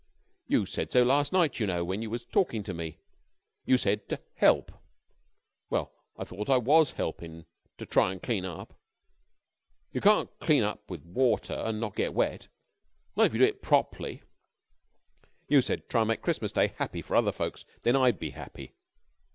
You 0.47 0.65
said 0.65 0.91
so 0.91 1.03
last 1.03 1.31
night, 1.31 1.59
you 1.59 1.67
know, 1.67 1.85
when 1.85 2.01
you 2.01 2.09
was 2.09 2.25
talkin' 2.25 2.63
to 2.63 2.73
me. 2.73 2.97
You 3.65 3.77
said 3.77 4.09
to 4.09 4.19
help. 4.33 4.71
Well, 5.69 5.91
I 6.17 6.23
thought 6.23 6.49
it 6.49 6.63
was 6.63 6.93
helpin' 6.93 7.45
to 7.77 7.85
try 7.85 8.09
an' 8.11 8.19
clean 8.19 8.43
up. 8.43 8.73
You 9.91 10.01
can't 10.01 10.31
clean 10.39 10.63
up 10.63 10.89
with 10.89 11.05
water 11.05 11.53
an' 11.53 11.79
not 11.79 11.95
get 11.95 12.15
wet 12.15 12.47
not 13.15 13.27
if 13.27 13.33
you 13.33 13.39
do 13.41 13.45
it 13.45 13.61
prop'ly. 13.61 14.23
You 15.47 15.61
said 15.61 15.81
to 15.83 15.87
try 15.87 16.01
an' 16.01 16.07
make 16.07 16.23
Christmas 16.23 16.51
Day 16.51 16.69
happy 16.77 17.03
for 17.03 17.15
other 17.15 17.31
folks 17.31 17.61
and 17.65 17.83
then 17.83 17.95
I'd 17.95 18.17
be 18.17 18.31
happy. 18.31 18.73